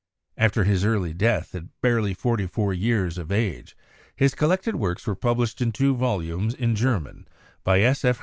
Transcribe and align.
After 0.35 0.63
his 0.63 0.83
early 0.83 1.13
death 1.13 1.53
at 1.53 1.79
barely 1.79 2.15
forty 2.15 2.47
four 2.47 2.73
years 2.73 3.19
of 3.19 3.31
age, 3.31 3.77
his 4.15 4.33
collected 4.33 4.75
works 4.77 5.05
were 5.05 5.13
published 5.13 5.61
in 5.61 5.71
two 5.71 5.95
volumes 5.95 6.55
in 6.55 6.73
German 6.75 7.27
by 7.63 7.81
S. 7.81 8.03
F. 8.03 8.19